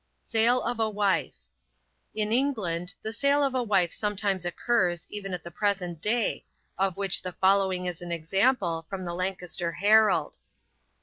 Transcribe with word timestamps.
SALE 0.17 0.63
OF 0.63 0.79
A 0.79 0.89
WIFE. 0.89 1.35
In 2.15 2.31
England, 2.31 2.95
the 3.03 3.13
sale 3.13 3.43
of 3.43 3.53
a 3.53 3.61
wife 3.61 3.91
sometimes 3.93 4.45
occurs, 4.45 5.05
even 5.11 5.31
at 5.31 5.43
the 5.43 5.51
present 5.51 6.01
day, 6.01 6.43
of 6.75 6.97
which 6.97 7.21
the 7.21 7.33
following 7.33 7.85
is 7.85 8.01
an 8.01 8.11
example, 8.11 8.87
from 8.89 9.05
the 9.05 9.13
Lancaster 9.13 9.73
Herald. 9.73 10.37